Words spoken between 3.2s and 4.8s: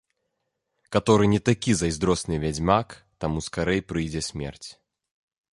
таму скарэй прыйдзе смерць.